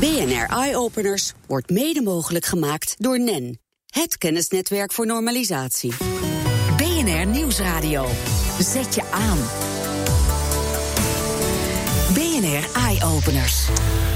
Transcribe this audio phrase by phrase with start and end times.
[0.00, 5.92] BNR Eye Openers wordt mede mogelijk gemaakt door NEN, het kennisnetwerk voor normalisatie.
[6.76, 8.06] BNR Nieuwsradio.
[8.60, 9.38] Zet je aan.
[12.14, 13.66] BNR Eye Openers.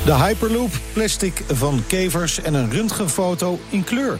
[0.04, 4.18] De Hyperloop, plastic van kevers en een röntgenfoto in kleur.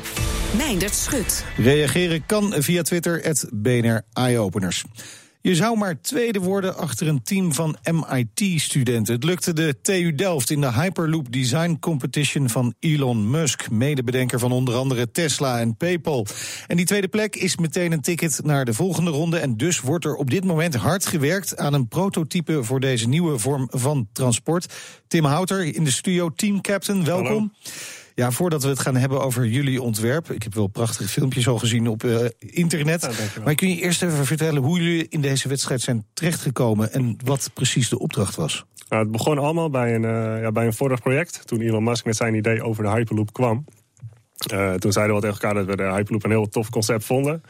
[0.57, 1.45] Meindert Schut.
[1.57, 4.85] Reageren kan via Twitter, het BNR Eyeopeners.
[5.43, 9.15] Je zou maar tweede worden achter een team van MIT-studenten.
[9.15, 14.53] Het lukte de TU Delft in de Hyperloop Design Competition van Elon Musk, medebedenker van
[14.53, 16.27] onder andere Tesla en PayPal.
[16.67, 19.39] En die tweede plek is meteen een ticket naar de volgende ronde.
[19.39, 23.39] En dus wordt er op dit moment hard gewerkt aan een prototype voor deze nieuwe
[23.39, 24.75] vorm van transport.
[25.09, 27.53] Tim Houter in de studio, team captain, welkom.
[28.15, 30.31] Ja, voordat we het gaan hebben over jullie ontwerp.
[30.31, 33.09] Ik heb wel prachtige filmpjes al gezien op uh, internet.
[33.45, 37.51] maar kun je eerst even vertellen hoe jullie in deze wedstrijd zijn terechtgekomen en wat
[37.55, 38.65] precies de opdracht was?
[38.89, 41.47] Nou, het begon allemaal bij een, uh, ja, bij een vorig project.
[41.47, 43.65] Toen Elon Musk met zijn idee over de Hyperloop kwam.
[44.53, 47.43] Uh, toen zeiden we tegen elkaar dat we de Hyperloop een heel tof concept vonden.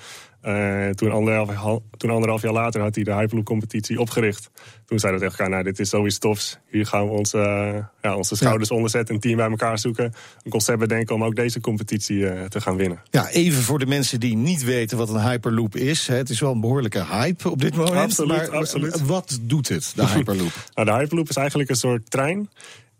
[0.46, 4.50] Uh, toen, anderhalf, toen anderhalf jaar later had hij de Hyperloop-competitie opgericht.
[4.86, 6.58] Toen zeiden we tegen elkaar, nou, dit is zoiets tofs.
[6.70, 8.76] Hier gaan we onze, uh, ja, onze schouders ja.
[8.76, 10.14] onderzetten, een team bij elkaar zoeken.
[10.42, 13.02] Een concept bedenken om ook deze competitie uh, te gaan winnen.
[13.10, 16.06] Ja, even voor de mensen die niet weten wat een Hyperloop is.
[16.06, 17.96] Hè, het is wel een behoorlijke hype op dit moment.
[17.96, 19.06] Absoluut, maar absoluut.
[19.06, 20.52] wat doet het, de Hyperloop?
[20.74, 22.48] nou, de Hyperloop is eigenlijk een soort trein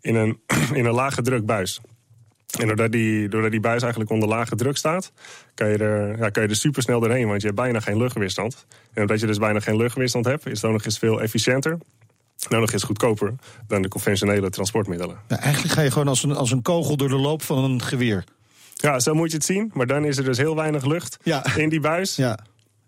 [0.01, 0.39] in een,
[0.79, 1.81] in een lage drukbuis.
[2.59, 5.11] En doordat die, doordat die buis eigenlijk onder lage druk staat,
[5.53, 7.97] kan je, er, ja, kan je er super snel doorheen, want je hebt bijna geen
[7.97, 8.65] luchtweerstand.
[8.93, 11.77] En omdat je dus bijna geen luchtweerstand hebt, is het ook nog eens veel efficiënter.
[12.49, 13.33] Nou, nog eens goedkoper
[13.67, 15.17] dan de conventionele transportmiddelen.
[15.27, 17.81] Ja, eigenlijk ga je gewoon als een, als een kogel door de loop van een
[17.81, 18.23] geweer.
[18.73, 19.71] Ja, zo moet je het zien.
[19.73, 21.55] Maar dan is er dus heel weinig lucht ja.
[21.55, 22.15] in die buis.
[22.15, 22.39] Ja.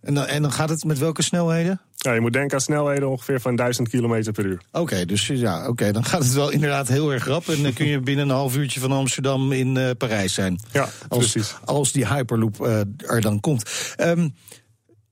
[0.06, 1.82] En dan, en dan gaat het met welke snelheden?
[1.96, 4.62] Ja, je moet denken aan snelheden ongeveer van 1000 km per uur.
[4.72, 7.48] Oké, okay, dus ja, oké, dan gaat het wel inderdaad heel erg rap.
[7.48, 10.60] En dan kun je binnen een half uurtje van Amsterdam in uh, Parijs zijn.
[10.72, 11.56] Ja, als, precies.
[11.66, 13.70] Als die Hyperloop uh, er dan komt.
[13.98, 14.34] Um,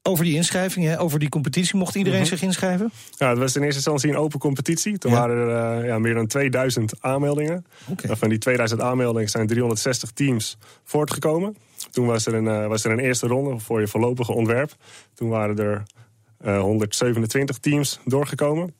[0.01, 2.37] over die inschrijving, hè, over die competitie, mocht iedereen mm -hmm.
[2.37, 2.91] zich inschrijven?
[3.17, 4.97] Ja, het was in eerste instantie een open competitie.
[4.97, 5.17] Toen ja.
[5.17, 7.65] waren er uh, ja, meer dan 2000 aanmeldingen.
[7.87, 8.15] Okay.
[8.15, 11.55] Van die 2000 aanmeldingen zijn 360 teams voortgekomen.
[11.91, 14.75] Toen was er, een, uh, was er een eerste ronde voor je voorlopige ontwerp.
[15.13, 15.83] Toen waren er
[16.45, 18.73] uh, 127 teams doorgekomen.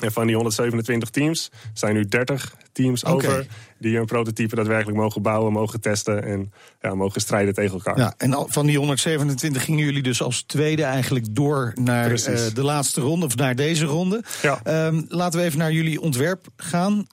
[0.00, 3.46] En van die 127 teams zijn nu 30 teams over...
[3.78, 6.24] die een prototype daadwerkelijk mogen bouwen, mogen testen...
[6.24, 7.98] en ja, mogen strijden tegen elkaar.
[7.98, 12.62] Ja, en van die 127 gingen jullie dus als tweede eigenlijk door naar eh, de
[12.62, 14.22] laatste ronde, of naar deze ronde.
[14.42, 14.60] Ja.
[14.62, 17.06] Ehm, laten we even naar jullie ontwerp gaan.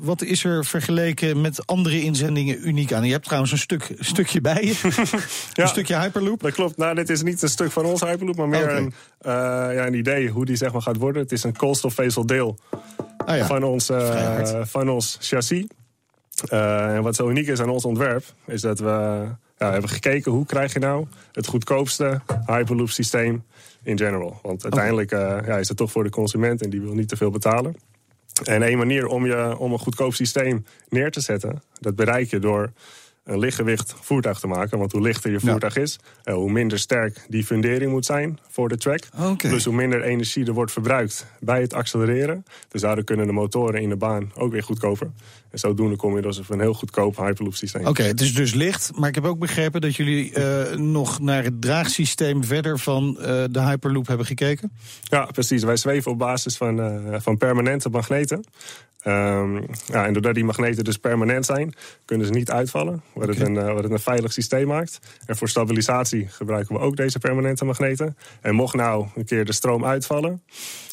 [0.00, 3.04] Wat is er vergeleken met andere inzendingen uniek aan?
[3.04, 4.78] Je hebt trouwens een stuk, stukje bij je.
[5.52, 5.62] Ja.
[5.62, 6.40] Een stukje Hyperloop.
[6.42, 6.76] Dat klopt.
[6.76, 9.32] Nou, dit is niet een stuk van ons Hyperloop, maar meer een, eh,
[9.74, 11.22] ja, een idee hoe die zeg maar, gaat worden.
[11.22, 12.58] Het is een koolstofvezeldeel
[13.30, 13.46] Ah ja.
[13.46, 15.66] van, ons, eh, van ons chassis.
[16.48, 19.26] Eh, en wat zo uniek is aan ons ontwerp, is dat we
[19.58, 23.44] ja, hebben gekeken hoe krijg je nou het goedkoopste Hyperloop systeem
[23.82, 24.38] in general.
[24.42, 27.16] Want uiteindelijk eh, ja, is het toch voor de consument en die wil niet te
[27.16, 27.76] veel betalen.
[28.44, 32.38] En één manier om, je, om een goedkoop systeem neer te zetten, dat bereik je
[32.38, 32.72] door
[33.30, 34.78] een lichtgewicht voertuig te maken.
[34.78, 35.50] Want hoe lichter je Ja.
[35.50, 39.02] voertuig is, eh, hoe minder sterk die fundering moet zijn voor de track.
[39.38, 42.44] Dus hoe minder energie er wordt verbruikt bij het accelereren.
[42.68, 45.10] Dus daardoor kunnen de motoren in de baan ook weer goedkoper.
[45.50, 47.86] En zodoende kom je dus op een heel goedkoop Hyperloop systeem.
[47.86, 51.44] Oké, het is dus licht, maar ik heb ook begrepen dat jullie eh, nog naar
[51.44, 54.72] het draagsysteem verder van eh, de Hyperloop hebben gekeken.
[55.02, 55.62] Ja, precies.
[55.62, 58.44] Wij zweven op basis van, van permanente magneten.
[59.00, 59.54] Ehm,
[59.86, 61.74] ja, en doordat die magneten dus permanent zijn,
[62.04, 63.02] kunnen ze niet uitvallen.
[63.12, 64.98] Wat, het, een, eh, wat het een veilig systeem maakt.
[65.26, 68.16] En voor stabilisatie gebruiken we ook deze permanente magneten.
[68.40, 70.42] En mocht nou een keer de stroom uitvallen,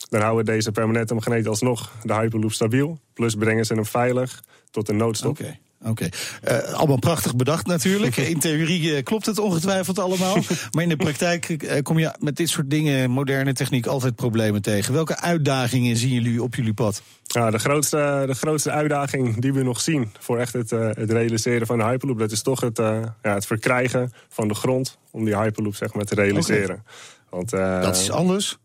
[0.10, 3.00] dan houden deze permanente magneten alsnog de Hyperloop stabiel.
[3.14, 5.38] Plus brengen ze hem veilig tot een noodstop.
[5.84, 6.10] Oké.
[6.42, 8.18] Eh, allemaal prachtig bedacht natuurlijk.
[8.34, 10.38] In theorie eh, klopt het ongetwijfeld allemaal.
[10.72, 14.62] Maar in de praktijk eh, kom je met dit soort dingen, moderne techniek, altijd problemen
[14.62, 14.94] tegen.
[14.94, 17.02] Welke uitdagingen zien jullie op jullie pad?
[17.24, 21.68] Ja, de, grootste, de grootste uitdaging die we nog zien voor echt het, het realiseren
[21.68, 25.38] van de Hyperloop, dat is toch het, ja, het verkrijgen van de grond om die
[25.38, 26.84] Hyperloop zeg maar, te realiseren.
[27.30, 28.58] Want, Dat is alles.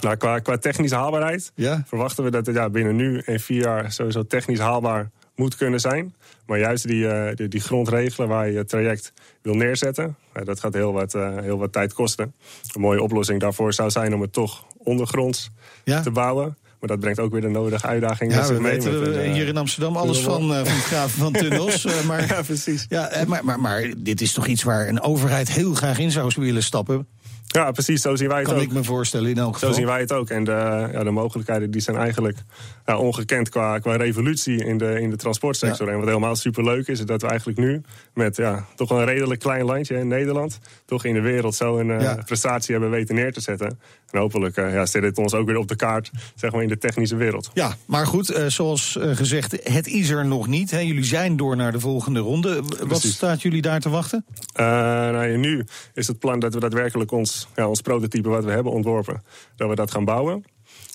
[0.00, 1.82] nou, qua, qua technische haalbaarheid Ja.
[1.86, 5.80] verwachten we dat het ja, binnen nu en vier jaar sowieso technisch haalbaar moet kunnen
[5.80, 6.14] zijn.
[6.46, 10.60] Maar juist die, eh, die, die grondregelen waar je het traject wil neerzetten, ja, dat
[10.60, 12.34] gaat heel wat, eh, heel wat tijd kosten.
[12.74, 15.50] Een mooie oplossing daarvoor zou zijn om het toch ondergronds
[15.84, 16.00] Ja.
[16.00, 16.56] te bouwen.
[16.80, 18.72] Maar dat brengt ook weer de nodige uitdagingen Ja, met we mee.
[18.72, 21.84] weten we een, eh, hier in Amsterdam alles van, eh, van het graven van tunnels.
[21.86, 22.86] eh, maar, Ja, precies.
[22.88, 26.10] ja, eh, maar, maar, maar dit is toch iets waar een overheid heel graag in
[26.10, 27.06] zou willen stappen.
[27.52, 28.62] Ja, precies, zo zien wij het Kan ook.
[28.62, 29.68] ik me voorstellen in elk geval.
[29.68, 30.30] Zo zien wij het ook.
[30.30, 32.38] En de, ja, de mogelijkheden die zijn eigenlijk
[32.86, 35.88] ja, ongekend qua, qua revolutie in de, in de transportsector.
[35.88, 37.82] En wat helemaal superleuk is, is dat we eigenlijk nu
[38.14, 40.58] met ja, toch een redelijk klein landje in Nederland...
[40.84, 43.80] toch in de wereld zo een eh, prestatie hebben weten neer te zetten.
[44.10, 46.68] En hopelijk eh, ja, zet het ons ook weer op de kaart zeg maar, in
[46.68, 47.50] de technische wereld.
[47.54, 50.70] Ja, maar goed, eh, zoals eh, gezegd, het is er nog niet.
[50.70, 50.78] Hè.
[50.78, 52.62] Jullie zijn door naar de volgende ronde.
[52.86, 54.24] Wat staat jullie daar te wachten?
[54.54, 55.64] Nou nu
[55.94, 59.22] is het plan dat we daadwerkelijk ons, ja, ons prototype wat we hebben ontworpen...
[59.56, 60.44] dat we dat gaan bouwen.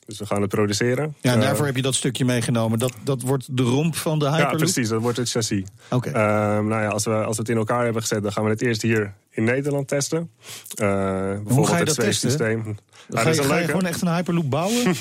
[0.06, 1.16] Dus we gaan het produceren.
[1.22, 2.80] Ja, en Eh, daarvoor heb je dat stukje meegenomen.
[2.80, 4.57] Dat, dat wordt de romp van de Ja, Hyperloop?
[4.57, 5.63] precies, dat wordt het chassis.
[5.90, 6.10] Oké.
[6.10, 8.50] Ehm, nou ja, als we, als we het in elkaar hebben gezet, dan gaan we
[8.50, 10.18] het eerst hier in Nederland testen.
[10.75, 12.31] Eh, bijvoorbeeld Hoe ga je het dat testen?
[12.31, 12.78] zweefsysteem.
[13.10, 14.84] Ja, ga, je, ga gewoon echt een Hyperloop bouwen?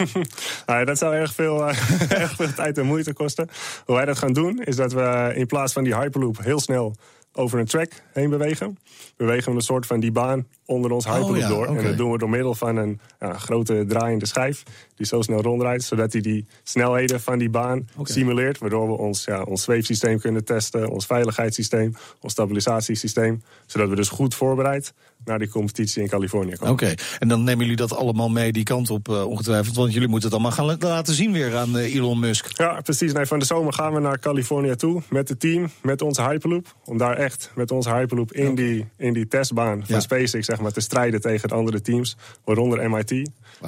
[0.67, 3.49] Nou ja, dat zou erg veel, eh, erg veel tijd en moeite kosten.
[3.85, 6.97] Hoe wij dat gaan doen, is dat we in plaats van die Hyperloop heel snel
[7.33, 8.79] over een track heen bewegen.
[9.17, 11.67] Bewegen we een soort van die baan onder ons Hyperloop Oh ja, door.
[11.67, 14.63] En dat doen we door middel van een ja, grote draaiende schijf...
[14.95, 18.59] die zo snel ronddraait, zodat hij die snelheden van die baan simuleert.
[18.59, 21.95] Waardoor we ons, ja, ons zweefsysteem kunnen testen, ons veiligheidssysteem...
[22.21, 23.43] ons stabilisatiesysteem.
[23.67, 24.93] Zodat we dus goed voorbereid
[25.25, 26.73] naar die competitie in Californië komen.
[26.73, 29.77] Oké, en dan nemen jullie dat allemaal mee die kant op eh, ongetwijfeld.
[29.77, 32.59] Want jullie moeten het allemaal gaan la- laten zien weer aan eh, Elon Musk.
[32.59, 33.13] Ja, precies.
[33.13, 36.75] Nee, van de zomer gaan we naar Californië toe met het team, met onze Hyperloop.
[36.85, 40.03] Om daar echt met onze Hyperloop in, die, in die testbaan van.
[40.03, 43.11] SpaceX zeg maar, te strijden tegen de andere teams, waaronder MIT.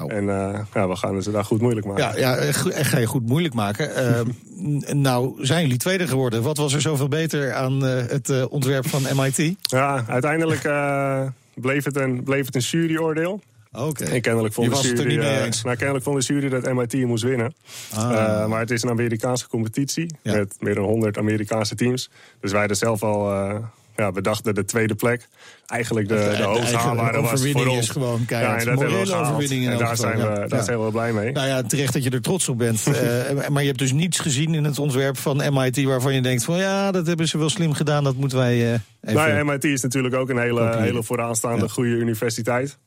[0.06, 2.04] En eh, ja, we gaan ze daar goed moeilijk maken.
[2.04, 3.94] Ja, ja echt echt ga je goed moeilijk maken.
[3.94, 4.20] Eh,
[5.06, 6.42] nou, zijn jullie tweede geworden.
[6.42, 9.54] Wat was er zoveel beter aan eh, het eh, ontwerp van MIT?
[9.62, 11.22] Ja, uiteindelijk eh,
[11.54, 13.40] bleef, het een, bleef het een juryoordeel.
[13.72, 14.04] Oké.
[14.04, 17.22] En kennelijk vond de er jury, eh, nou, kennelijk vond de jury dat MIT moest
[17.22, 17.54] winnen.
[17.94, 18.12] Ah.
[18.12, 20.32] Eh, maar het is een Amerikaanse competitie Ja.
[20.32, 22.10] met meer dan 100 Amerikaanse teams.
[22.40, 23.54] Dus wij hadden zelf al eh,
[23.96, 25.28] ja, bedacht dat de tweede plek
[25.66, 27.78] eigenlijk de, de, de hoogst eigen haalbare was voor ons.
[27.78, 28.62] is gewoon keihard.
[28.62, 30.34] Ja, en dat we Morele overwinning in En daar zijn, we, ja.
[30.34, 30.62] daar Ja.
[30.64, 31.32] zijn we blij mee.
[31.32, 32.84] Nou ja, terecht dat je er trots op bent.
[32.96, 36.44] Eh, maar je hebt dus niets gezien in het ontwerp van MIT waarvan je denkt
[36.44, 38.04] van ja, dat hebben ze wel slim gedaan.
[38.04, 39.14] Dat moeten wij eh, even.
[39.14, 42.78] Nou ja, MIT is natuurlijk ook een hele, hele vooraanstaande goede universiteit.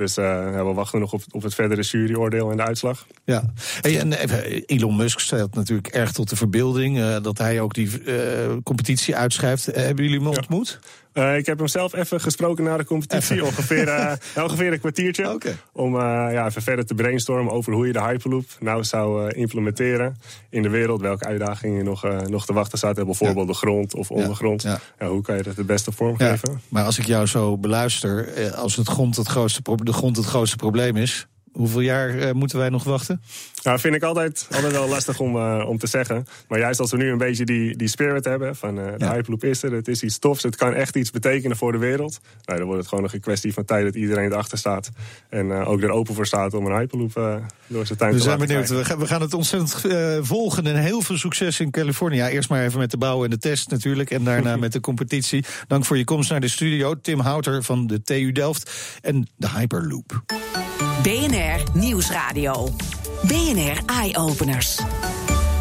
[0.00, 3.06] Dus eh, ja, we wachten nog op, op het verdere juryoordeel en de uitslag.
[3.24, 3.52] Ja.
[3.80, 7.74] Hey, en even, Elon Musk stelt natuurlijk erg tot de verbeelding eh, dat hij ook
[7.74, 9.68] die eh, competitie uitschrijft.
[9.68, 10.78] Eh, hebben jullie hem ontmoet?
[11.12, 13.44] Eh, ik heb hem zelf even gesproken na de competitie.
[13.44, 14.12] Ongeveer, eh,
[14.44, 15.38] ongeveer een kwartiertje.
[15.72, 16.00] Om eh,
[16.32, 20.16] ja, even verder te brainstormen over hoe je de Hyperloop nou zou implementeren
[20.50, 21.00] in de wereld.
[21.00, 23.04] Welke uitdagingen nog, eh, nog te wachten zaten.
[23.04, 24.62] Bijvoorbeeld de grond of ondergrond.
[24.62, 24.78] Ja.
[24.98, 26.60] Ja, hoe kan je dat het beste vormgeven?
[26.68, 30.56] maar als ik jou zo beluister, als het grond het grootste, de grond het grootste
[30.56, 33.22] probleem is, hoeveel jaar eh, moeten wij nog wachten?
[33.62, 36.26] Nou, vind ik altijd, altijd wel lastig om, eh, om te zeggen.
[36.48, 39.12] Maar juist als we nu een beetje die, die spirit hebben van eh, de Ja.
[39.12, 42.20] Hyperloop is er, het is iets tofs, het kan echt iets betekenen voor de wereld.
[42.44, 44.90] Nou, dan wordt het gewoon nog een kwestie van tijd dat iedereen erachter staat.
[45.28, 47.12] En ook er open voor staat om een Hyperloop
[47.66, 48.68] door zijn tuin We te zijn benieuwd.
[48.68, 49.80] We gaan, we gaan het ontzettend
[50.26, 52.22] volgen en heel veel succes in Californië.
[52.22, 54.10] Eerst maar even met de bouw en de test natuurlijk.
[54.10, 55.44] En daarna met de competitie.
[55.66, 57.00] Dank voor je komst naar de studio.
[57.00, 60.22] Tim Houter van de TU Delft en de Hyperloop.
[61.02, 62.68] BNR Nieuwsradio.
[63.22, 64.80] BNR Eye Openers.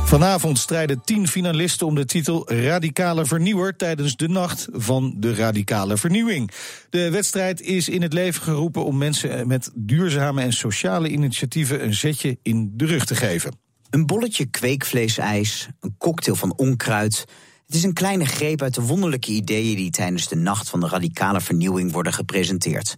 [0.05, 5.97] Vanavond strijden tien finalisten om de titel Radicale Vernieuwer tijdens de Nacht van de Radicale
[5.97, 6.51] Vernieuwing.
[6.89, 11.93] De wedstrijd is in het leven geroepen om mensen met duurzame en sociale initiatieven een
[11.93, 13.55] zetje in de rug te geven.
[13.89, 17.25] Een bolletje kweekvleesijs, een cocktail van onkruid.
[17.65, 20.87] Het is een kleine greep uit de wonderlijke ideeën die tijdens de nacht van de
[20.87, 22.97] radicale vernieuwing worden gepresenteerd.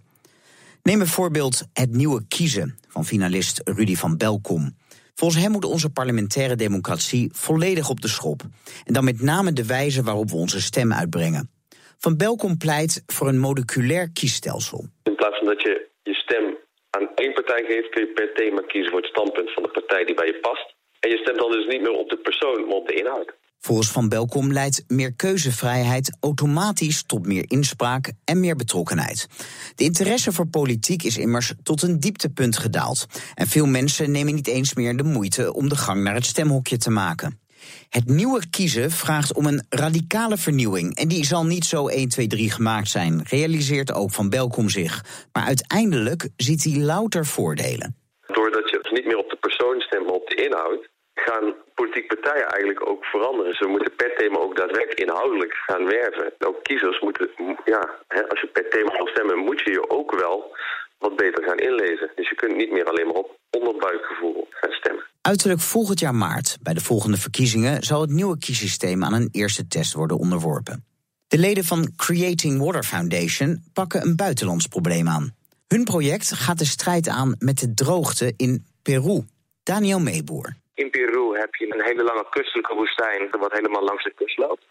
[0.82, 4.76] Neem bijvoorbeeld het nieuwe kiezen van finalist Rudy van Belkom.
[5.14, 8.40] Volgens hem moet onze parlementaire democratie volledig op de schop.
[8.84, 11.50] En dan met name de wijze waarop we onze stem uitbrengen.
[11.98, 14.84] Van Belkom pleit voor een moleculair kiesstelsel.
[15.02, 16.56] In plaats van dat je je stem
[16.90, 20.04] aan één partij geeft, kun je per thema kiezen voor het standpunt van de partij
[20.04, 20.74] die bij je past.
[21.00, 23.32] En je stemt dan dus niet meer op de persoon, maar op de inhoud.
[23.64, 29.26] Volgens Van Belkom leidt meer keuzevrijheid automatisch tot meer inspraak en meer betrokkenheid.
[29.74, 33.06] De interesse voor politiek is immers tot een dieptepunt gedaald.
[33.34, 36.76] En veel mensen nemen niet eens meer de moeite om de gang naar het stemhokje
[36.76, 37.40] te maken.
[37.88, 40.96] Het nieuwe kiezen vraagt om een radicale vernieuwing.
[40.96, 45.04] En die zal niet zo 1, 2, 3 gemaakt zijn, realiseert ook Van Belkom zich.
[45.32, 47.96] Maar uiteindelijk ziet hij louter voordelen.
[48.26, 52.14] Doordat je dus niet meer op de persoon stemt, maar op de inhoud, gaan politieke
[52.14, 53.54] partijen eigenlijk ook veranderen.
[53.54, 56.26] Ze moeten per thema ook daadwerkelijk inhoudelijk gaan werven.
[56.48, 57.30] Ook kiezers moeten,
[57.74, 60.56] ja, hè, als je per thema wil stemmen, moet je je ook wel
[60.98, 62.10] wat beter gaan inlezen.
[62.14, 65.04] Dus je kunt niet meer alleen maar op onderbuikgevoel gaan stemmen.
[65.20, 69.68] Uiterlijk volgend jaar maart, bij de volgende verkiezingen, zal het nieuwe kiesysteem aan een eerste
[69.68, 70.84] test worden onderworpen.
[71.28, 75.34] De leden van Creating Water Foundation pakken een buitenlands probleem aan.
[75.68, 79.24] Hun project gaat de strijd aan met de droogte in Peru.
[79.62, 80.61] Daniel Meeboer.
[80.74, 84.64] In Peru heb je een hele lange kustelijke woestijn, wat helemaal langs de kust loopt.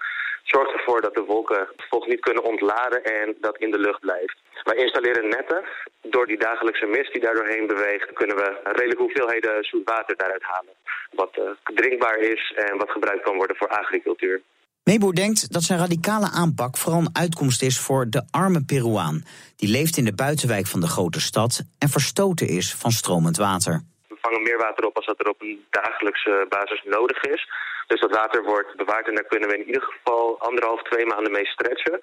[0.44, 4.38] Zorgt ervoor dat de wolken vervolgens niet kunnen ontladen en dat in de lucht blijft.
[4.64, 5.64] Wij installeren netten.
[6.02, 10.44] Door die dagelijkse mist die daar doorheen beweegt, kunnen we redelijke hoeveelheden zoet water daaruit
[10.44, 10.74] halen.
[11.12, 14.42] Wat uh, drinkbaar is en wat gebruikt kan worden voor agricultuur.
[14.84, 19.24] Meeboer denkt dat zijn radicale aanpak vooral een uitkomst is voor de arme Peruaan.
[19.56, 23.82] Die leeft in de buitenwijk van de grote stad en verstoten is van stromend water.
[24.22, 27.50] Vangen meer water op als dat er op een dagelijkse basis nodig is.
[27.88, 31.32] Dus dat water wordt bewaard en daar kunnen we in ieder geval anderhalf, twee maanden
[31.32, 32.00] mee stretchen.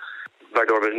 [0.53, 0.91] Waardoor we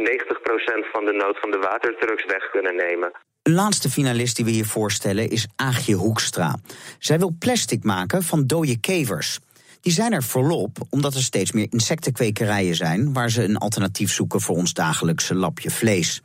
[0.88, 3.12] 90% van de nood van de watertrucks weg kunnen nemen.
[3.44, 6.56] Een laatste finalist die we hier voorstellen is Aagje Hoekstra.
[7.00, 9.40] Zij wil plastic maken van dode kevers.
[9.82, 14.42] Die zijn er volop omdat er steeds meer insectenkwekerijen zijn waar ze een alternatief zoeken
[14.42, 16.22] voor ons dagelijkse lapje vlees.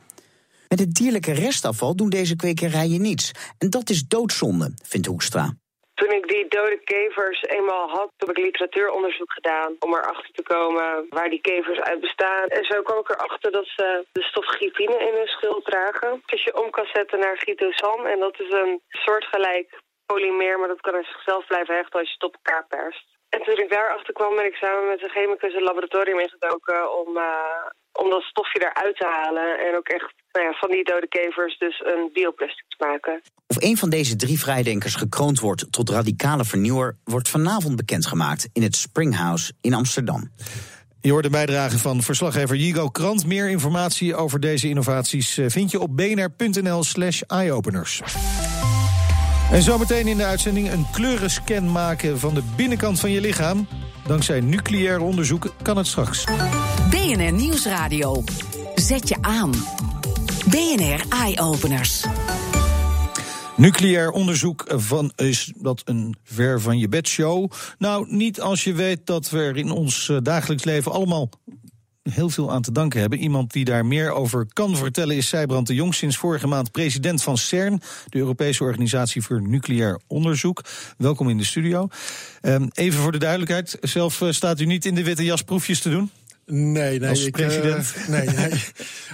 [0.75, 3.25] Met het dierlijke restafval doen deze kwekerijen niets.
[3.63, 5.45] En dat is doodzonde, vindt Hoekstra.
[5.93, 11.05] Toen ik die dode kevers eenmaal had, heb ik literatuuronderzoek gedaan om erachter te komen
[11.09, 12.47] waar die kevers uit bestaan.
[12.47, 16.21] En zo kwam ik erachter dat ze de stof chitine in hun schil dragen.
[16.25, 19.67] Als je om kan zetten naar chitosan en dat is een soortgelijk
[20.05, 23.14] polymeer, maar dat kan in zichzelf blijven hechten als je het op elkaar perst.
[23.35, 27.09] En toen ik daarachter kwam, ben ik samen met een chemicus het laboratorium ingedoken om,
[27.17, 27.65] uh,
[28.01, 29.47] om dat stofje eruit te halen.
[29.65, 33.21] En ook echt nou ja, van die dode kevers dus een bioplastic te maken.
[33.47, 38.63] Of een van deze drie vrijdenkers gekroond wordt tot radicale vernieuwer, wordt vanavond bekendgemaakt in
[38.63, 40.31] het Springhouse in Amsterdam.
[41.01, 43.25] Je hoort de bijdrage van verslaggever Jigo Krant.
[43.25, 48.01] Meer informatie over deze innovaties eh, vind je op bnr.nl/slash eyeopeners.
[49.51, 53.67] En zometeen in de uitzending een kleurenscan maken van de binnenkant van je lichaam.
[54.07, 56.23] Dankzij nucleair onderzoek kan het straks.
[56.89, 58.23] BNR Nieuwsradio.
[58.75, 59.51] Zet je aan.
[60.49, 62.05] BNR Eye Openers.
[63.57, 67.51] Nucleair onderzoek van is dat een ver van je bed show?
[67.77, 71.29] Nou, niet als je weet dat we er in ons eh, dagelijks leven allemaal
[72.11, 73.19] heel veel aan te danken hebben.
[73.19, 77.23] Iemand die daar meer over kan vertellen is Sijbrand de Jong, sinds vorige maand president
[77.23, 80.61] van CERN, de Europese Organisatie voor Nucleair Onderzoek.
[80.97, 81.87] Welkom in de studio.
[82.41, 85.79] Ehm, even voor de duidelijkheid, zelf eh, staat u niet in de witte jas proefjes
[85.79, 86.11] te doen?
[86.45, 87.09] Nee, nee.
[87.09, 87.93] Als ik, president?
[87.97, 88.63] Uh, nee, nee.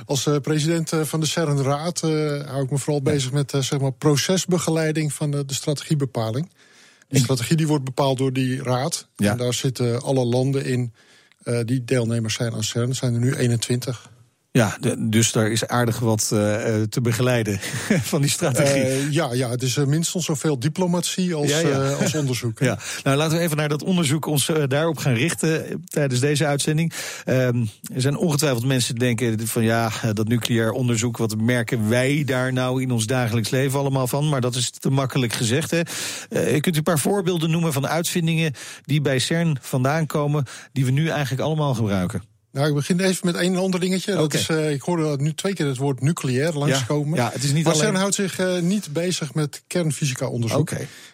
[0.05, 2.11] Als uh, president van de CERN-raad uh,
[2.47, 6.51] hou ik me vooral bezig met zeg maar procesbegeleiding van de, strategiebepaling.
[7.07, 9.07] De strategie die wordt bepaald door die raad.
[9.15, 9.31] Ja.
[9.31, 10.93] En daar zitten alle landen in
[11.65, 12.89] die deelnemers zijn aan CERN.
[12.89, 14.09] Er zijn er nu 21.
[14.53, 16.39] Ja, de, dus daar is aardig wat uh,
[16.89, 17.59] te begeleiden
[18.11, 18.81] van die strategie.
[18.81, 21.91] Uh, ja, ja, het is minstens zoveel diplomatie als, ja, ja.
[21.91, 22.59] als onderzoek.
[22.59, 22.79] ja.
[23.03, 26.93] Nou, laten we even naar dat onderzoek ons daarop gaan richten tijdens deze uitzending.
[27.25, 32.23] Um, er zijn ongetwijfeld mensen die denken van ja, dat nucleair onderzoek, wat merken wij
[32.25, 34.29] daar nou in ons dagelijks leven allemaal van?
[34.29, 35.71] Maar dat is te makkelijk gezegd.
[35.71, 35.81] Hè?
[36.59, 38.53] Kunt u een paar voorbeelden noemen van uitvindingen
[38.83, 42.30] die bij CERN vandaan komen, die we nu eigenlijk allemaal gebruiken?
[42.51, 44.13] Nou, ik begin even met één ander dingetje.
[44.13, 47.17] Dat is, uh, ik hoorde nu twee keer het woord nucleair langskomen.
[47.17, 50.27] Ja, ja, het is niet maar alleen- CERN houdt zich uh, niet bezig met kernfysica
[50.27, 50.69] onderzoek.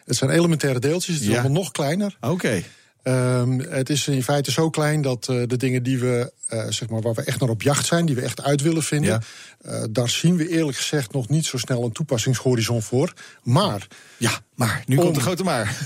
[0.06, 1.34] Het zijn elementaire deeltjes, het is Ja.
[1.42, 2.18] allemaal nog kleiner.
[2.22, 2.64] Oké.
[3.04, 6.90] Um, het is in feite zo klein dat uh, de dingen die we, uh, zeg
[6.90, 9.24] maar, waar we echt naar op jacht zijn, die we echt uit willen vinden,
[9.64, 9.72] Ja.
[9.72, 13.14] uh, daar zien we eerlijk gezegd nog niet zo snel een toepassingshorizon voor.
[13.44, 15.78] Maar Ja, maar nu Om- komt de grote maar.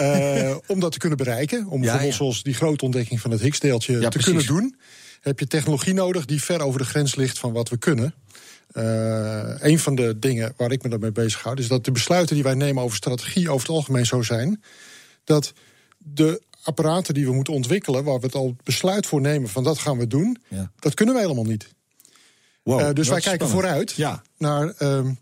[0.67, 2.17] om dat te kunnen bereiken, om bijvoorbeeld ja.
[2.17, 4.23] zoals die grote ontdekking van het Higgs-deeltje te precies.
[4.25, 4.75] kunnen doen,
[5.21, 8.13] heb je technologie nodig die ver over de grens ligt van wat we kunnen.
[8.73, 12.43] Uh, een van de dingen waar ik me daarmee bezighoud, is dat de besluiten die
[12.43, 14.63] wij nemen over strategie over het algemeen zo zijn
[15.23, 15.53] dat
[15.97, 19.77] de apparaten die we moeten ontwikkelen, waar we het al besluit voor nemen van dat
[19.77, 20.71] gaan we doen, Ja.
[20.79, 21.73] dat kunnen wij helemaal niet.
[22.63, 23.51] Wow, Uh, dus wij kijken spannend.
[23.69, 24.21] vooruit Ja.
[24.37, 24.73] naar.
[24.79, 25.17] Um,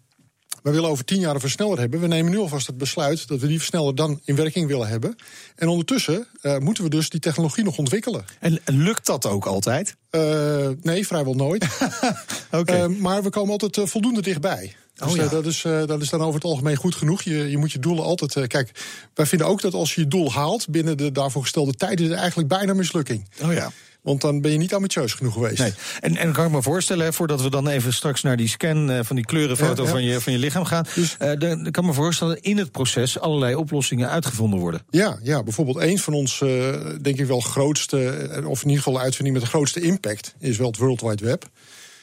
[0.63, 1.99] we willen over tien jaar een versneller hebben.
[1.99, 5.15] We nemen nu alvast het besluit dat we die versneller dan in werking willen hebben.
[5.55, 8.25] En ondertussen uh, moeten we dus die technologie nog ontwikkelen.
[8.39, 9.95] En en lukt dat ook altijd?
[10.11, 11.65] Uh, nee, vrijwel nooit.
[12.51, 12.89] Oké.
[12.89, 14.75] Uh, maar we komen altijd voldoende dichtbij.
[14.93, 15.23] Dus Oh, ja.
[15.23, 17.21] uh, dat, is, uh, dat is dan over het algemeen goed genoeg.
[17.21, 18.35] Je, je moet je doelen altijd.
[18.35, 18.71] Uh, kijk,
[19.13, 22.07] wij vinden ook dat als je je doel haalt binnen de daarvoor gestelde tijd, is
[22.07, 23.29] het eigenlijk bijna mislukking.
[23.41, 23.71] Oh ja.
[24.09, 25.57] Want dan ben je niet ambitieus genoeg geweest.
[25.57, 25.73] Nee.
[25.99, 28.91] En, en kan ik me voorstellen, hè, voordat we dan even straks naar die scan
[28.91, 29.93] eh, van die kleurenfoto Ja, ja.
[29.93, 30.85] Van, je, van je lichaam gaan.
[30.95, 34.81] Dus- eh, dan, kan ik me voorstellen in het proces allerlei oplossingen uitgevonden worden.
[34.89, 38.93] Ja, ja, bijvoorbeeld een van ons, uh, denk ik wel, grootste, of in ieder geval
[38.93, 41.49] de uitvinding met de grootste impact, is wel het World Wide Web.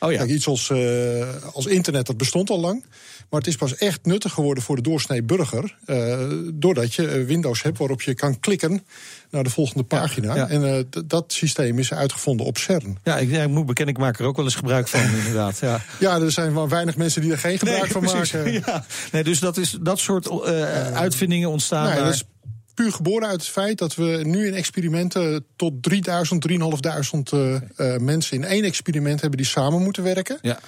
[0.01, 0.19] Oh ja.
[0.19, 2.85] Kijk, iets als, eh, als internet, dat bestond al lang.
[3.31, 5.77] Maar het is pas echt nuttig geworden voor de doorsnee burger.
[5.87, 6.19] eh,
[6.55, 8.85] doordat je eh, Windows hebt waarop je kan klikken
[9.31, 10.35] naar de volgende pagina.
[10.35, 10.49] ja.
[10.49, 12.99] En dat systeem is uitgevonden op CERN.
[13.05, 15.59] Ja, ik, ja, ik moet bekennen, ik maak er ook wel eens gebruik van, inderdaad.
[15.59, 15.81] Ja.
[15.99, 18.33] Ja, er zijn maar weinig mensen die er geen gebruik van precies.
[18.33, 18.85] maken.
[19.13, 20.43] Nee, dus dat, is, dat soort
[20.93, 22.23] uitvindingen ontstaan Nee, daar.
[22.77, 28.01] Puur geboren uit het feit dat we nu in experimenten tot 3000, 3500 eh, eh,
[28.01, 30.39] mensen in één experiment hebben die samen moeten werken.
[30.43, 30.59] Ja.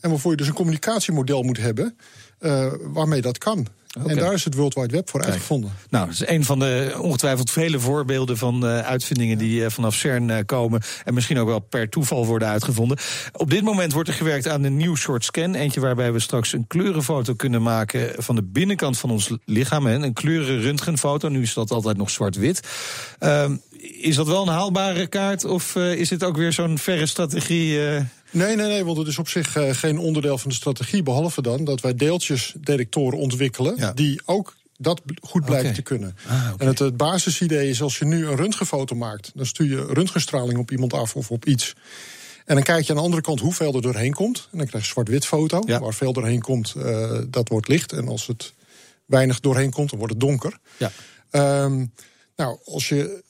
[0.00, 1.96] En waarvoor je dus een communicatiemodel moet hebben
[2.38, 3.66] eh, waarmee dat kan.
[3.94, 5.72] En daar is het World Wide Web voor uitgevonden.
[5.90, 9.94] Nou, dat is een van de ongetwijfeld vele voorbeelden van eh, uitvindingen die eh, vanaf
[9.94, 10.80] CERN eh, komen.
[11.04, 12.98] En misschien ook wel per toeval worden uitgevonden.
[13.32, 15.54] Op dit moment wordt er gewerkt aan een nieuw soort scan.
[15.54, 19.86] Eentje waarbij we straks een kleurenfoto kunnen maken van de binnenkant van ons lichaam.
[19.86, 21.28] Hè, een kleuren röntgenfoto.
[21.28, 22.60] Nu is dat altijd nog zwart-wit.
[23.18, 23.56] Ehm,
[24.00, 25.44] is dat wel een haalbare kaart?
[25.44, 27.78] Of is dit ook weer zo'n verre strategie?
[28.30, 31.02] Nee, nee, nee, want het is op zich eh, geen onderdeel van de strategie.
[31.02, 33.76] Behalve dan dat wij deeltjesdetectoren ontwikkelen.
[33.76, 33.92] Ja.
[33.92, 35.76] die ook dat goed blijken Oké.
[35.76, 36.16] te kunnen.
[36.28, 36.52] Ah.
[36.58, 39.30] En het, het basisidee is als je nu een röntgenfoto maakt.
[39.34, 41.74] dan stuur je röntgenstraling op iemand af of op iets.
[42.44, 44.48] En dan kijk je aan de andere kant hoeveel er doorheen komt.
[44.52, 45.62] En dan krijg je een zwart-wit foto.
[45.66, 45.80] Ja.
[45.80, 47.92] Waar veel doorheen komt, eh, dat wordt licht.
[47.92, 48.52] En als het
[49.06, 50.58] weinig doorheen komt, dan wordt het donker.
[50.76, 50.90] Ja.
[51.30, 51.84] Ehm,
[52.36, 53.22] nou, als je,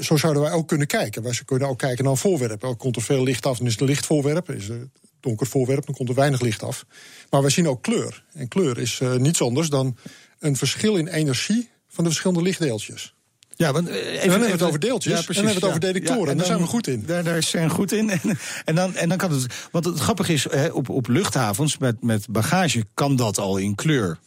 [0.00, 1.22] zo zouden wij ook kunnen kijken.
[1.22, 2.60] Wij kunnen ook kijken naar een voorwerp.
[2.60, 4.50] Dan komt er veel licht af, dan is het een licht voorwerp.
[4.50, 4.88] Is het
[5.20, 6.86] donker voorwerp, dan komt er weinig licht af.
[7.30, 8.24] Maar wij zien ook kleur.
[8.32, 9.96] En kleur is eh, niets anders dan
[10.38, 13.14] een verschil in energie van de verschillende lichtdeeltjes.
[13.56, 15.60] Ja, want, eh, even, dan hebben we het over deeltjes, Ja, en dan hebben we
[15.60, 16.24] het over detectoren.
[16.24, 17.02] En en daar zijn we goed in.
[17.06, 18.10] Daar, daar zijn we goed in.
[18.22, 19.46] En, en, dan, en dan kan het.
[19.70, 23.74] Want het grappige is, hè, op, op luchthavens met, met bagage kan dat al in
[23.74, 24.18] kleur.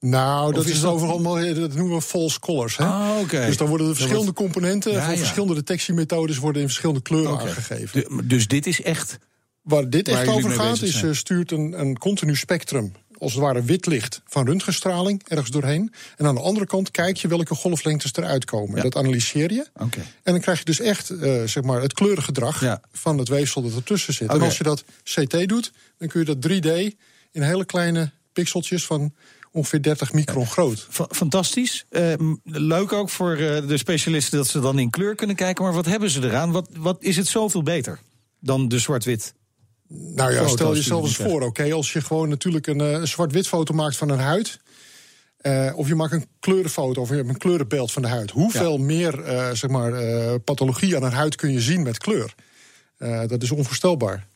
[0.00, 2.76] Nou, dat is is, dat- overal, maar dat noemen we false colors.
[2.76, 2.84] Hè?
[2.84, 3.46] Ah, oké.
[3.46, 5.18] Dus dan worden de verschillende wordt- componenten Ja, van ja.
[5.18, 8.00] verschillende detectiemethodes worden in verschillende kleuren aangegeven.
[8.00, 9.18] De- dus dit is echt.
[9.62, 13.42] Waar dit Waar echt over gaat, is eh, stuurt een, een continu spectrum, als het
[13.42, 15.92] ware wit licht, van röntgenstraling ergens doorheen.
[16.16, 18.76] En aan de andere kant kijk je welke golflengtes eruit komen.
[18.76, 18.82] Ja.
[18.82, 19.66] Dat analyseer je.
[19.74, 19.90] En
[20.32, 22.80] dan krijg je dus echt eh, zeg maar het kleurengedrag Ja.
[22.92, 24.28] van het weefsel dat ertussen zit.
[24.30, 26.94] En als je dat CT doet, dan kun je dat 3D
[27.32, 29.14] in hele kleine pixeltjes van
[29.52, 30.86] ongeveer 30 micron groot.
[30.90, 31.86] Fa- Fantastisch.
[31.88, 35.64] Eh, m- leuk ook voor eh, de specialisten dat ze dan in kleur kunnen kijken.
[35.64, 36.52] Maar wat hebben ze eraan?
[36.52, 37.98] Wat, wat is het zoveel beter
[38.40, 39.34] dan de zwart-wit?
[39.88, 43.48] Nou ja, stel jezelf je eens voor, oké, als je gewoon natuurlijk een eh, zwart-wit
[43.48, 44.58] foto maakt van een huid.
[45.36, 48.30] eh, of je maakt een kleurenfoto of je hebt een kleurenbeeld van de huid.
[48.30, 49.92] Hoeveel meer eh, zeg maar,
[50.40, 52.34] pathologie aan een huid kun je zien met kleur?
[53.26, 54.26] Dat is onvoorstelbaar.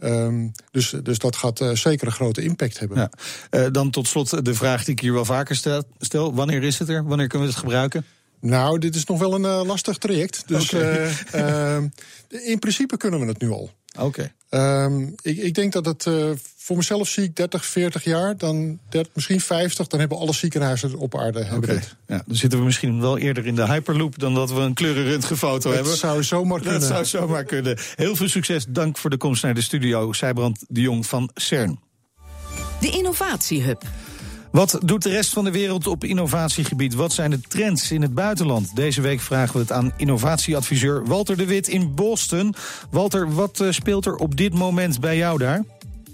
[0.00, 2.98] Ehm, dus, dus dat gaat eh, zeker een grote impact hebben.
[2.98, 3.10] Ja.
[3.50, 6.34] Eh, dan tot slot de vraag die ik hier wel vaker stel, stel.
[6.34, 7.04] Wanneer is het er?
[7.04, 8.04] Wanneer kunnen we het gebruiken?
[8.40, 10.42] Nou, dit is nog wel een eh, lastig traject.
[10.46, 10.72] Dus
[12.28, 13.70] in principe kunnen we het nu al.
[14.00, 14.32] Oké.
[14.48, 18.78] Ehm, ik, ik denk dat het eh, voor mezelf zie ik 30, 40 jaar, dan
[18.88, 21.82] 30, misschien 50, dan hebben alle ziekenhuizen op aarde hebben Oké.
[22.06, 25.72] Ja, dan zitten we misschien wel eerder in de Hyperloop dan dat we een kleurenröntgenfoto
[25.72, 25.96] hebben.
[25.96, 26.80] zou zomaar kunnen.
[26.80, 27.78] Dat zou zomaar kunnen.
[27.96, 28.64] Heel veel succes.
[28.68, 30.12] Dank voor de komst naar de studio.
[30.12, 31.80] Zijbrand de Jong van CERN.
[32.80, 33.82] De Innovatiehub.
[34.52, 36.94] Wat doet de rest van de wereld op innovatiegebied?
[36.94, 38.76] Wat zijn de trends in het buitenland?
[38.76, 42.54] Deze week vragen we het aan innovatieadviseur Walter de Wit in Boston.
[42.90, 45.64] Walter, wat eh, speelt er op dit moment bij jou daar?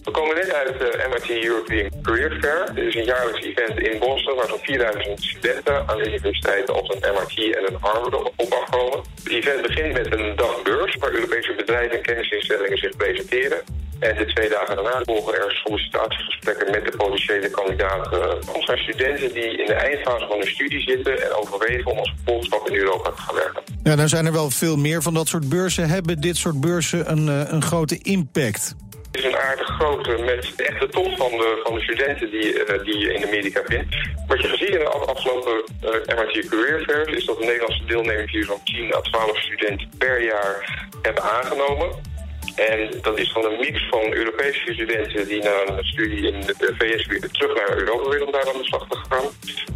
[0.04, 2.74] We komen net uit de MIT European Career Fair.
[2.74, 6.88] Dit is een jaarlijks event in Boston waar zo'n 4000 studenten aan de universiteiten als
[6.88, 8.98] een MIT en een Harvard op afkomen.
[9.22, 13.58] Het event begint met een dag beurs waar Europese bedrijven en kennisinstellingen zich presenteren.
[14.00, 18.20] En de twee dagen daarna volgen er sollicitatiegesprekken met de potentiële kandidaten.
[18.20, 22.12] Dat zijn studenten die in de eindfase van hun studie zitten en overwegen om als
[22.14, 23.62] vervolgstap in Europa te gaan werken.
[23.82, 25.88] Ja, nou zijn er wel veel meer van dat soort beurzen.
[25.88, 28.74] Hebben dit soort beurzen een, eh, een grote impact?
[29.12, 32.84] Het is een aardig grote met de top van de, van de studenten die, eh,
[32.84, 33.96] die je in Amerika vindt.
[34.26, 37.84] Wat je gezien in de af- afgelopen eh, MIT Career Fairs is dat de Nederlandse
[37.84, 42.14] deelnemers hier zo'n 10 à 12 studenten per jaar hebben aangenomen.
[42.54, 46.74] En dat is dan een mix van Europese studenten die na een studie in de
[46.78, 49.24] VS weer terug naar Europa willen om daar aan de slag te gaan.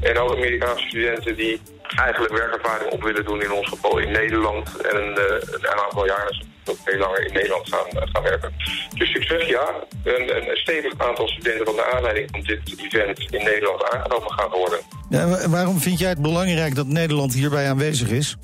[0.01, 1.61] En ook Amerikaanse studenten die
[1.97, 4.77] eigenlijk werkervaring op willen doen in ons geval in Nederland.
[4.81, 8.53] En een, eh, een aantal jaren ook veel langer in Nederland gaan, eh, gaan werken.
[8.99, 9.75] Dus succes ja.
[10.05, 12.61] Een, een stevig aantal studenten van de aanleiding van dit
[12.93, 14.79] event in Nederland aangenomen gaan worden.
[15.11, 18.37] Ja, wa- waarom vind jij het belangrijk dat Nederland hierbij aanwezig is?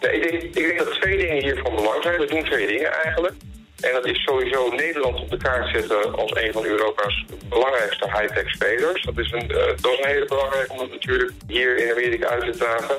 [0.00, 2.18] Nee, ik, denk, ik denk dat twee dingen hier van belang zijn.
[2.20, 3.34] We doen twee dingen eigenlijk.
[3.82, 8.50] En dat is sowieso Nederland op de kaart zetten als een van Europa's belangrijkste high-tech
[8.50, 9.02] spelers.
[9.02, 12.26] Dat is, een, eh, dat is een hele belangrijke om het natuurlijk hier in Amerika
[12.28, 12.96] uit te dragen.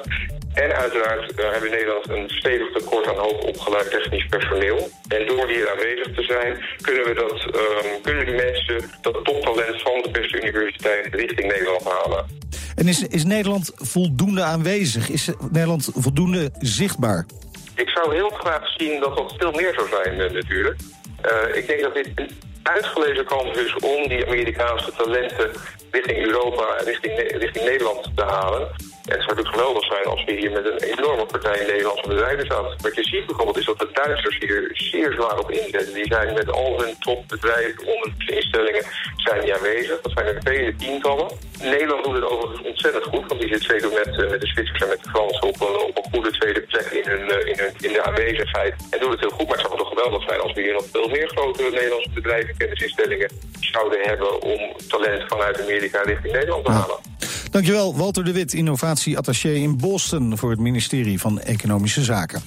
[0.54, 4.90] En uiteraard uh, hebben Nederland een stevig tekort aan hoog opgeleid technisch personeel.
[5.08, 9.82] En door hier aanwezig te zijn, kunnen we, dat, um, kunnen die mensen dat toptalent
[9.82, 12.26] van de beste universiteit richting Nederland halen.
[12.76, 15.10] En is, is Nederland voldoende aanwezig?
[15.10, 17.26] Is Nederland voldoende zichtbaar?
[17.76, 20.80] Ik zou heel graag zien dat dat veel meer zou zijn uh, natuurlijk.
[21.26, 22.30] Uh, ik denk dat dit een
[22.64, 25.52] uitgelezen kans is om die Amerikaanse talenten
[25.92, 28.68] richting Europa en richting, richting Nederland te halen.
[29.04, 32.08] En het zou natuurlijk geweldig zijn als we hier met een enorme partij in Nederlandse
[32.08, 32.78] bedrijven zaten.
[32.82, 35.94] Wat je ziet bijvoorbeeld is dat de Duitsers hier zeer zwaar op inzetten.
[35.94, 38.84] Die zijn met al hun topbedrijven, onderzoeksinstellingen
[39.16, 40.02] zijn die aanwezig.
[40.02, 41.28] Dat zijn er vele tientallen.
[41.62, 44.82] Nederland doet het overigens ontzettend goed, want die zit zeker met, uh, met de Zwitsers
[44.82, 47.58] en met de Fransen op een, op een goede tweede plek in, hun, uh, in,
[47.60, 48.74] hun, in de aanwezigheid.
[48.90, 50.86] En doet het heel goed, maar het zou toch geweldig zijn als we hier nog
[50.92, 56.72] veel meer grote Nederlandse bedrijven, kennisinstellingen zouden hebben om talent vanuit Amerika richting Nederland te
[56.72, 57.13] halen.
[57.54, 62.42] Dankjewel, Walter de Wit, innovatieattaché in Boston voor het ministerie van Economische Zaken.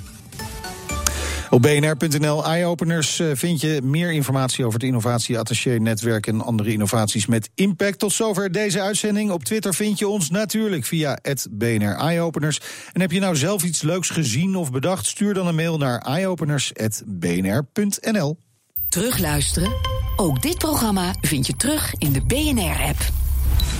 [1.51, 7.99] Op bnr.nl eye-openers vind je meer informatie over het innovatieattaché-netwerk en andere innovaties met impact.
[7.99, 9.31] Tot zover deze uitzending.
[9.31, 12.61] Op Twitter vind je ons natuurlijk via het BNR Eyeopeners.
[12.93, 15.07] En heb je nou zelf iets leuks gezien of bedacht?
[15.07, 18.39] Stuur dan een mail naar eyeopeners.bnr.nl.
[18.89, 19.73] Terugluisteren?
[20.17, 23.26] Ook dit programma vind je terug in de BNR-app.